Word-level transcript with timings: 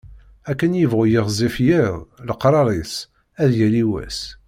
Akken 0.49 0.77
yebɣu 0.79 1.03
yiɣzif 1.07 1.55
yiḍ, 1.67 1.95
leqrar-is 2.27 2.93
ad 3.41 3.51
yali 3.59 3.83
wass. 3.91 4.19